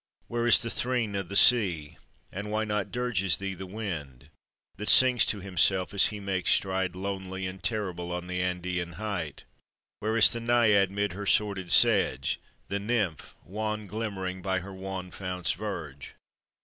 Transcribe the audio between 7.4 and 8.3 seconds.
and terrible on